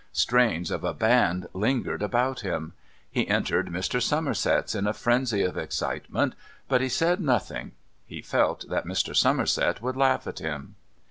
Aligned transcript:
Strains 0.13 0.71
of 0.71 0.83
a 0.83 0.95
band 0.95 1.47
lingered 1.53 2.01
about 2.01 2.39
him. 2.39 2.73
He 3.11 3.27
entered 3.27 3.67
Mr. 3.67 4.01
Somerset's 4.01 4.73
in 4.73 4.87
a 4.87 4.93
frenzy 4.93 5.43
of 5.43 5.57
excitement, 5.57 6.33
but 6.67 6.81
he 6.81 6.89
said 6.89 7.19
nothing. 7.21 7.73
He 8.07 8.23
felt 8.23 8.67
that 8.69 8.85
Mr. 8.87 9.15
Somerset 9.15 9.79
would 9.79 9.95
laugh 9.95 10.25
at 10.25 10.39
him. 10.39 10.73